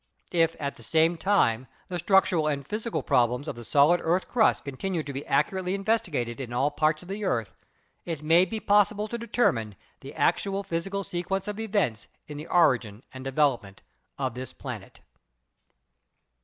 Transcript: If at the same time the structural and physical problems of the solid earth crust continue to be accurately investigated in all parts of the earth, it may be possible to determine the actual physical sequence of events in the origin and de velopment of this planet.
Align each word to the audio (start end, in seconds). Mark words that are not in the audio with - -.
If 0.31 0.55
at 0.59 0.77
the 0.77 0.81
same 0.81 1.15
time 1.15 1.67
the 1.87 1.99
structural 1.99 2.47
and 2.47 2.65
physical 2.67 3.03
problems 3.03 3.47
of 3.47 3.55
the 3.55 3.63
solid 3.63 4.01
earth 4.03 4.27
crust 4.27 4.65
continue 4.65 5.03
to 5.03 5.13
be 5.13 5.23
accurately 5.27 5.75
investigated 5.75 6.41
in 6.41 6.51
all 6.51 6.71
parts 6.71 7.03
of 7.03 7.07
the 7.07 7.23
earth, 7.23 7.53
it 8.03 8.23
may 8.23 8.45
be 8.45 8.59
possible 8.59 9.07
to 9.09 9.17
determine 9.19 9.75
the 9.99 10.15
actual 10.15 10.63
physical 10.63 11.03
sequence 11.03 11.47
of 11.47 11.59
events 11.59 12.07
in 12.25 12.37
the 12.37 12.47
origin 12.47 13.03
and 13.13 13.25
de 13.25 13.31
velopment 13.31 13.81
of 14.17 14.33
this 14.33 14.53
planet. 14.53 15.01